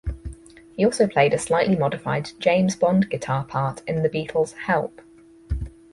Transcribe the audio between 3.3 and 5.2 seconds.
part in The Beatles' "Help!